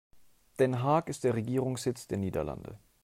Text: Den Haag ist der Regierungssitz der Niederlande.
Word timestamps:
Den 0.57 0.81
Haag 0.81 1.09
ist 1.09 1.23
der 1.25 1.35
Regierungssitz 1.35 2.07
der 2.07 2.17
Niederlande. 2.17 2.79